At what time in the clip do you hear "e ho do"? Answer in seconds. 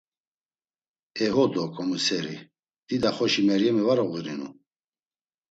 1.23-1.63